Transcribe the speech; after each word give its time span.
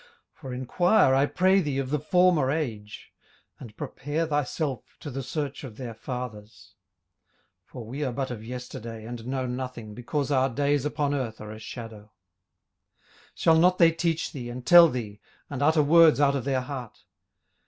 18:008:008 0.37 0.41
For 0.41 0.53
enquire, 0.55 1.13
I 1.13 1.25
pray 1.27 1.61
thee, 1.61 1.77
of 1.77 1.91
the 1.91 1.99
former 1.99 2.49
age, 2.49 3.13
and 3.59 3.77
prepare 3.77 4.25
thyself 4.25 4.97
to 5.01 5.11
the 5.11 5.21
search 5.21 5.63
of 5.63 5.77
their 5.77 5.93
fathers: 5.93 6.73
18:008:009 7.65 7.67
(For 7.71 7.85
we 7.85 8.03
are 8.03 8.11
but 8.11 8.31
of 8.31 8.43
yesterday, 8.43 9.05
and 9.05 9.27
know 9.27 9.45
nothing, 9.45 9.93
because 9.93 10.31
our 10.31 10.49
days 10.49 10.85
upon 10.85 11.13
earth 11.13 11.39
are 11.39 11.51
a 11.51 11.59
shadow:) 11.59 12.05
18:008:010 12.97 13.11
Shall 13.35 13.59
not 13.59 13.77
they 13.77 13.91
teach 13.91 14.31
thee, 14.31 14.49
and 14.49 14.65
tell 14.65 14.89
thee, 14.89 15.19
and 15.51 15.61
utter 15.61 15.83
words 15.83 16.19
out 16.19 16.35
of 16.35 16.45
their 16.45 16.61
heart? 16.61 17.03